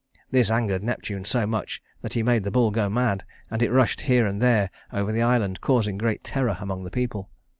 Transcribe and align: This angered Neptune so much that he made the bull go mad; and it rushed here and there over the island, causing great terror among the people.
This 0.31 0.49
angered 0.49 0.81
Neptune 0.81 1.25
so 1.25 1.45
much 1.45 1.79
that 2.01 2.13
he 2.15 2.23
made 2.23 2.43
the 2.43 2.49
bull 2.49 2.71
go 2.71 2.89
mad; 2.89 3.23
and 3.51 3.61
it 3.61 3.69
rushed 3.71 4.01
here 4.01 4.25
and 4.25 4.41
there 4.41 4.71
over 4.91 5.11
the 5.11 5.21
island, 5.21 5.61
causing 5.61 5.95
great 5.99 6.23
terror 6.23 6.57
among 6.59 6.83
the 6.83 6.89
people. 6.89 7.29